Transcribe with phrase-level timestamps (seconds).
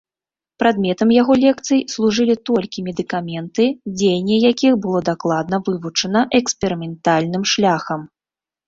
[0.61, 3.69] Прадметам яго лекцый служылі толькі медыкаменты,
[4.01, 8.01] дзеянне якіх было дакладна вывучана эксперыментальным шляхам.